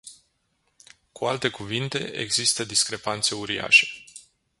[1.11, 4.03] Cu alte cuvinte, există discrepanțe uriașe.